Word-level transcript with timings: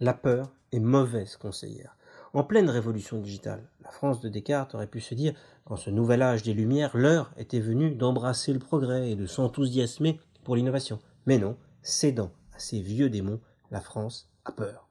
La 0.00 0.14
peur 0.14 0.52
est 0.70 0.78
mauvaise 0.78 1.36
conseillère. 1.36 1.96
En 2.32 2.44
pleine 2.44 2.70
révolution 2.70 3.18
digitale, 3.18 3.68
la 3.82 3.90
France 3.90 4.20
de 4.20 4.28
Descartes 4.28 4.76
aurait 4.76 4.86
pu 4.86 5.00
se 5.00 5.16
dire 5.16 5.34
qu'en 5.64 5.76
ce 5.76 5.90
nouvel 5.90 6.22
âge 6.22 6.44
des 6.44 6.54
Lumières, 6.54 6.96
l'heure 6.96 7.32
était 7.36 7.58
venue 7.58 7.90
d'embrasser 7.90 8.52
le 8.52 8.60
progrès 8.60 9.10
et 9.10 9.16
de 9.16 9.26
s'enthousiasmer 9.26 10.20
pour 10.44 10.54
l'innovation. 10.54 11.00
Mais 11.26 11.38
non, 11.38 11.56
cédant 11.82 12.30
à 12.54 12.60
ces 12.60 12.80
vieux 12.80 13.10
démons, 13.10 13.40
la 13.72 13.80
France 13.80 14.30
a 14.44 14.52
peur. 14.52 14.88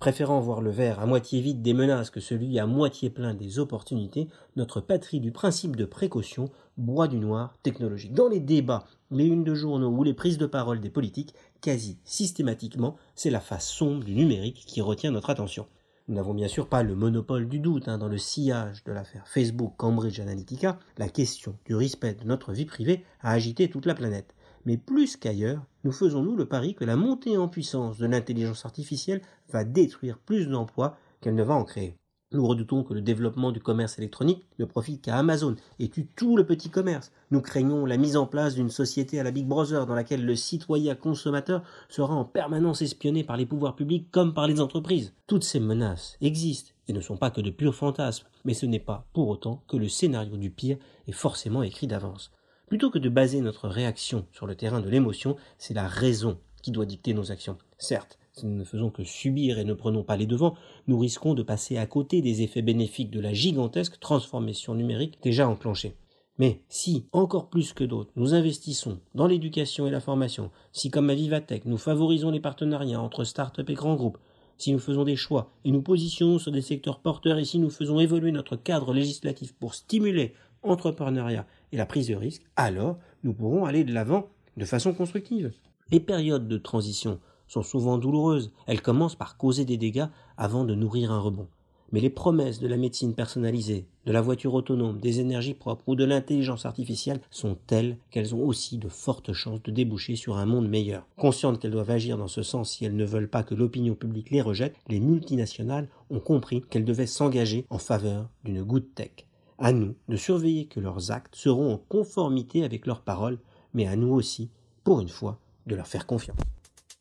Préférant 0.00 0.40
voir 0.40 0.60
le 0.60 0.70
verre 0.70 1.00
à 1.00 1.06
moitié 1.06 1.40
vide 1.40 1.62
des 1.62 1.72
menaces 1.72 2.10
que 2.10 2.20
celui 2.20 2.58
à 2.58 2.66
moitié 2.66 3.08
plein 3.08 3.32
des 3.32 3.58
opportunités, 3.58 4.28
notre 4.56 4.82
patrie 4.82 5.20
du 5.20 5.32
principe 5.32 5.76
de 5.76 5.86
précaution 5.86 6.50
boit 6.76 7.08
du 7.08 7.18
noir 7.18 7.56
technologique. 7.62 8.12
Dans 8.12 8.28
les 8.28 8.40
débats, 8.40 8.84
les 9.16 9.26
unes 9.26 9.44
de 9.44 9.54
journaux 9.54 9.90
ou 9.90 10.02
les 10.02 10.14
prises 10.14 10.38
de 10.38 10.46
parole 10.46 10.80
des 10.80 10.90
politiques, 10.90 11.34
quasi 11.60 11.98
systématiquement, 12.04 12.96
c'est 13.14 13.30
la 13.30 13.40
face 13.40 13.68
sombre 13.68 14.04
du 14.04 14.14
numérique 14.14 14.64
qui 14.66 14.80
retient 14.80 15.10
notre 15.10 15.30
attention. 15.30 15.66
Nous 16.08 16.16
n'avons 16.16 16.34
bien 16.34 16.48
sûr 16.48 16.68
pas 16.68 16.82
le 16.82 16.94
monopole 16.94 17.48
du 17.48 17.60
doute 17.60 17.88
hein, 17.88 17.98
dans 17.98 18.08
le 18.08 18.18
sillage 18.18 18.82
de 18.84 18.92
l'affaire 18.92 19.28
Facebook 19.28 19.74
Cambridge 19.76 20.18
Analytica. 20.18 20.78
La 20.98 21.08
question 21.08 21.56
du 21.64 21.74
respect 21.74 22.14
de 22.14 22.24
notre 22.24 22.52
vie 22.52 22.64
privée 22.64 23.04
a 23.20 23.30
agité 23.30 23.70
toute 23.70 23.86
la 23.86 23.94
planète 23.94 24.34
mais 24.64 24.76
plus 24.76 25.16
qu'ailleurs, 25.16 25.64
nous 25.84 25.92
faisons 25.92 26.22
nous 26.22 26.36
le 26.36 26.46
pari 26.46 26.74
que 26.74 26.84
la 26.84 26.96
montée 26.96 27.36
en 27.36 27.48
puissance 27.48 27.98
de 27.98 28.06
l'intelligence 28.06 28.64
artificielle 28.64 29.22
va 29.48 29.64
détruire 29.64 30.18
plus 30.18 30.46
d'emplois 30.46 30.96
qu'elle 31.20 31.34
ne 31.34 31.42
va 31.42 31.54
en 31.54 31.64
créer? 31.64 31.96
Nous 32.32 32.46
redoutons 32.46 32.82
que 32.82 32.94
le 32.94 33.02
développement 33.02 33.52
du 33.52 33.60
commerce 33.60 33.98
électronique 33.98 34.42
ne 34.58 34.64
profite 34.64 35.02
qu'à 35.02 35.18
Amazon 35.18 35.54
et 35.78 35.88
tue 35.88 36.06
tout 36.06 36.36
le 36.36 36.46
petit 36.46 36.70
commerce. 36.70 37.12
Nous 37.30 37.42
craignons 37.42 37.84
la 37.84 37.98
mise 37.98 38.16
en 38.16 38.26
place 38.26 38.54
d'une 38.54 38.70
société 38.70 39.20
à 39.20 39.22
la 39.22 39.30
Big 39.30 39.46
Brother 39.46 39.84
dans 39.84 39.94
laquelle 39.94 40.24
le 40.24 40.34
citoyen 40.34 40.94
consommateur 40.94 41.62
sera 41.90 42.14
en 42.14 42.24
permanence 42.24 42.80
espionné 42.80 43.22
par 43.22 43.36
les 43.36 43.44
pouvoirs 43.44 43.76
publics 43.76 44.10
comme 44.10 44.32
par 44.32 44.46
les 44.46 44.62
entreprises. 44.62 45.12
Toutes 45.26 45.44
ces 45.44 45.60
menaces 45.60 46.16
existent 46.22 46.72
et 46.88 46.94
ne 46.94 47.00
sont 47.00 47.18
pas 47.18 47.30
que 47.30 47.42
de 47.42 47.50
purs 47.50 47.74
fantasmes, 47.74 48.26
mais 48.44 48.54
ce 48.54 48.64
n'est 48.64 48.78
pas 48.78 49.06
pour 49.12 49.28
autant 49.28 49.62
que 49.68 49.76
le 49.76 49.88
scénario 49.88 50.38
du 50.38 50.50
pire 50.50 50.78
est 51.06 51.12
forcément 51.12 51.62
écrit 51.62 51.86
d'avance. 51.86 52.30
Plutôt 52.66 52.90
que 52.90 52.98
de 52.98 53.10
baser 53.10 53.42
notre 53.42 53.68
réaction 53.68 54.26
sur 54.32 54.46
le 54.46 54.54
terrain 54.54 54.80
de 54.80 54.88
l'émotion, 54.88 55.36
c'est 55.58 55.74
la 55.74 55.86
raison 55.86 56.38
qui 56.62 56.70
doit 56.70 56.86
dicter 56.86 57.12
nos 57.12 57.30
actions. 57.30 57.58
Certes, 57.76 58.18
si 58.34 58.46
nous 58.46 58.56
ne 58.56 58.64
faisons 58.64 58.90
que 58.90 59.04
subir 59.04 59.58
et 59.58 59.64
ne 59.64 59.74
prenons 59.74 60.04
pas 60.04 60.16
les 60.16 60.26
devants, 60.26 60.54
nous 60.86 60.98
risquons 60.98 61.34
de 61.34 61.42
passer 61.42 61.76
à 61.76 61.86
côté 61.86 62.22
des 62.22 62.42
effets 62.42 62.62
bénéfiques 62.62 63.10
de 63.10 63.20
la 63.20 63.34
gigantesque 63.34 64.00
transformation 64.00 64.74
numérique 64.74 65.18
déjà 65.22 65.46
enclenchée. 65.48 65.96
Mais 66.38 66.62
si, 66.68 67.06
encore 67.12 67.50
plus 67.50 67.74
que 67.74 67.84
d'autres, 67.84 68.10
nous 68.16 68.32
investissons 68.32 69.00
dans 69.14 69.26
l'éducation 69.26 69.86
et 69.86 69.90
la 69.90 70.00
formation, 70.00 70.50
si 70.72 70.90
comme 70.90 71.10
à 71.10 71.14
Vivatech, 71.14 71.66
nous 71.66 71.76
favorisons 71.76 72.30
les 72.30 72.40
partenariats 72.40 73.02
entre 73.02 73.24
start-up 73.24 73.68
et 73.68 73.74
grands 73.74 73.96
groupes, 73.96 74.18
si 74.56 74.72
nous 74.72 74.78
faisons 74.78 75.04
des 75.04 75.16
choix 75.16 75.52
et 75.64 75.70
nous 75.70 75.82
positionnons 75.82 76.38
sur 76.38 76.52
des 76.52 76.62
secteurs 76.62 77.00
porteurs 77.00 77.38
et 77.38 77.44
si 77.44 77.58
nous 77.58 77.70
faisons 77.70 78.00
évoluer 78.00 78.32
notre 78.32 78.56
cadre 78.56 78.94
législatif 78.94 79.52
pour 79.52 79.74
stimuler 79.74 80.34
entrepreneuriat 80.62 81.46
et 81.70 81.76
la 81.76 81.86
prise 81.86 82.08
de 82.08 82.14
risque, 82.14 82.44
alors 82.56 82.98
nous 83.24 83.34
pourrons 83.34 83.66
aller 83.66 83.84
de 83.84 83.92
l'avant 83.92 84.28
de 84.56 84.64
façon 84.64 84.94
constructive. 84.94 85.52
Les 85.90 86.00
périodes 86.00 86.48
de 86.48 86.56
transition 86.56 87.20
sont 87.48 87.62
souvent 87.62 87.98
douloureuses. 87.98 88.52
Elles 88.66 88.82
commencent 88.82 89.16
par 89.16 89.36
causer 89.36 89.64
des 89.64 89.76
dégâts 89.76 90.06
avant 90.36 90.64
de 90.64 90.74
nourrir 90.74 91.12
un 91.12 91.20
rebond. 91.20 91.48
Mais 91.92 92.00
les 92.00 92.10
promesses 92.10 92.58
de 92.58 92.66
la 92.66 92.78
médecine 92.78 93.14
personnalisée, 93.14 93.84
de 94.06 94.12
la 94.12 94.22
voiture 94.22 94.54
autonome, 94.54 94.98
des 94.98 95.20
énergies 95.20 95.52
propres 95.52 95.84
ou 95.86 95.94
de 95.94 96.04
l'intelligence 96.04 96.64
artificielle 96.64 97.20
sont 97.30 97.58
telles 97.66 97.98
qu'elles 98.10 98.34
ont 98.34 98.42
aussi 98.42 98.78
de 98.78 98.88
fortes 98.88 99.34
chances 99.34 99.62
de 99.62 99.70
déboucher 99.70 100.16
sur 100.16 100.38
un 100.38 100.46
monde 100.46 100.70
meilleur. 100.70 101.06
Conscientes 101.18 101.60
qu'elles 101.60 101.70
doivent 101.70 101.90
agir 101.90 102.16
dans 102.16 102.28
ce 102.28 102.42
sens 102.42 102.70
si 102.70 102.86
elles 102.86 102.96
ne 102.96 103.04
veulent 103.04 103.28
pas 103.28 103.42
que 103.42 103.54
l'opinion 103.54 103.94
publique 103.94 104.30
les 104.30 104.40
rejette, 104.40 104.74
les 104.88 105.00
multinationales 105.00 105.88
ont 106.08 106.20
compris 106.20 106.62
qu'elles 106.62 106.86
devaient 106.86 107.06
s'engager 107.06 107.66
en 107.68 107.78
faveur 107.78 108.30
d'une 108.42 108.62
good 108.62 108.86
tech. 108.94 109.26
À 109.58 109.72
nous 109.72 109.94
de 110.08 110.16
surveiller 110.16 110.64
que 110.64 110.80
leurs 110.80 111.10
actes 111.10 111.36
seront 111.36 111.74
en 111.74 111.78
conformité 111.78 112.64
avec 112.64 112.86
leurs 112.86 113.02
paroles, 113.02 113.38
mais 113.74 113.86
à 113.86 113.96
nous 113.96 114.14
aussi, 114.14 114.48
pour 114.82 115.00
une 115.00 115.08
fois, 115.10 115.38
de 115.66 115.74
leur 115.74 115.86
faire 115.86 116.06
confiance. 116.06 116.38